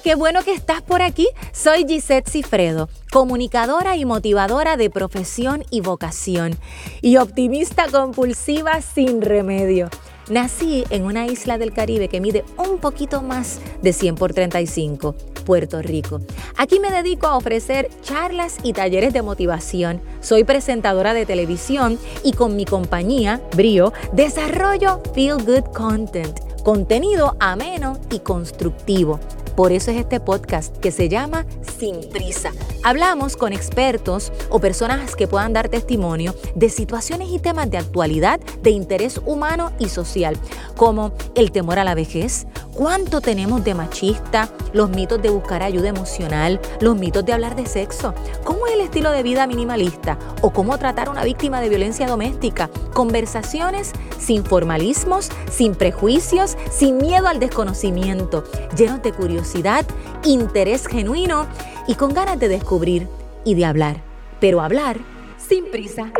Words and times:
Qué 0.00 0.14
bueno 0.14 0.42
que 0.42 0.54
estás 0.54 0.80
por 0.80 1.02
aquí. 1.02 1.28
Soy 1.52 1.84
Gisette 1.86 2.28
Cifredo, 2.28 2.88
comunicadora 3.10 3.94
y 3.96 4.06
motivadora 4.06 4.78
de 4.78 4.88
profesión 4.88 5.64
y 5.70 5.80
vocación 5.80 6.56
y 7.02 7.18
optimista 7.18 7.86
compulsiva 7.88 8.80
sin 8.80 9.20
remedio. 9.20 9.90
Nací 10.30 10.84
en 10.88 11.04
una 11.04 11.26
isla 11.26 11.58
del 11.58 11.74
Caribe 11.74 12.08
que 12.08 12.22
mide 12.22 12.42
un 12.56 12.78
poquito 12.78 13.20
más 13.20 13.60
de 13.82 13.92
100 13.92 14.14
por 14.14 14.32
35, 14.32 15.14
Puerto 15.44 15.82
Rico. 15.82 16.20
Aquí 16.56 16.80
me 16.80 16.90
dedico 16.90 17.26
a 17.26 17.36
ofrecer 17.36 17.90
charlas 18.02 18.56
y 18.62 18.72
talleres 18.72 19.12
de 19.12 19.20
motivación. 19.20 20.00
Soy 20.22 20.44
presentadora 20.44 21.12
de 21.12 21.26
televisión 21.26 21.98
y 22.24 22.32
con 22.32 22.56
mi 22.56 22.64
compañía, 22.64 23.42
Brio, 23.54 23.92
desarrollo 24.14 25.02
Feel 25.14 25.44
Good 25.44 25.74
Content, 25.74 26.38
contenido 26.64 27.36
ameno 27.40 28.00
y 28.10 28.20
constructivo 28.20 29.20
por 29.56 29.72
eso 29.72 29.90
es 29.90 29.98
este 29.98 30.20
podcast 30.20 30.76
que 30.78 30.90
se 30.90 31.08
llama 31.08 31.46
Sin 31.78 32.08
Prisa. 32.10 32.50
Hablamos 32.82 33.36
con 33.36 33.52
expertos 33.52 34.32
o 34.50 34.60
personas 34.60 35.14
que 35.14 35.28
puedan 35.28 35.52
dar 35.52 35.68
testimonio 35.68 36.34
de 36.54 36.68
situaciones 36.68 37.28
y 37.30 37.38
temas 37.38 37.70
de 37.70 37.78
actualidad 37.78 38.40
de 38.62 38.70
interés 38.70 39.20
humano 39.24 39.72
y 39.78 39.88
social, 39.88 40.36
como 40.76 41.12
el 41.34 41.52
temor 41.52 41.78
a 41.78 41.84
la 41.84 41.94
vejez, 41.94 42.46
cuánto 42.74 43.20
tenemos 43.20 43.64
de 43.64 43.74
machista, 43.74 44.48
los 44.72 44.90
mitos 44.90 45.20
de 45.20 45.30
buscar 45.30 45.62
ayuda 45.62 45.88
emocional, 45.88 46.60
los 46.80 46.96
mitos 46.96 47.24
de 47.24 47.32
hablar 47.32 47.56
de 47.56 47.66
sexo, 47.66 48.14
cómo 48.44 48.66
es 48.66 48.74
el 48.74 48.80
estilo 48.80 49.10
de 49.10 49.22
vida 49.22 49.46
minimalista 49.46 50.18
o 50.40 50.50
cómo 50.50 50.78
tratar 50.78 51.08
a 51.08 51.10
una 51.10 51.24
víctima 51.24 51.60
de 51.60 51.68
violencia 51.68 52.06
doméstica. 52.06 52.68
Conversaciones 52.94 53.92
sin 54.18 54.44
formalismos, 54.44 55.30
sin 55.50 55.74
prejuicios, 55.74 56.56
sin 56.70 56.98
miedo 56.98 57.28
al 57.28 57.40
desconocimiento, 57.40 58.44
llenos 58.76 59.02
de 59.02 59.12
curiosidad, 59.12 59.84
interés 60.24 60.86
genuino 60.86 61.46
y 61.86 61.94
con 61.94 62.14
ganas 62.14 62.38
de 62.38 62.48
descubrir 62.48 63.08
y 63.44 63.54
de 63.54 63.64
hablar. 63.64 64.02
Pero 64.40 64.60
hablar 64.60 64.98
sin 65.38 65.70
prisa. 65.70 66.10